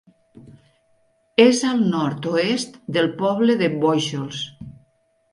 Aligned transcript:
És 1.43 1.59
al 1.71 1.83
nord-oest 1.91 2.79
del 2.97 3.09
poble 3.19 3.57
de 3.59 3.69
Bóixols. 3.85 4.41